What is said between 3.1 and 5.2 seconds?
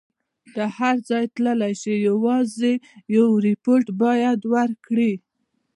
یو ریپورټ باید وکړي.